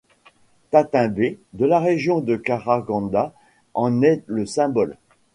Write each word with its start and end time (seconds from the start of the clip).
Tattimbet, 0.71 1.37
de 1.53 1.63
la 1.67 1.79
région 1.79 2.21
de 2.21 2.35
Karaganda 2.35 3.35
en 3.75 4.01
est 4.01 4.23
le 4.25 4.47
symbole. 4.47 4.97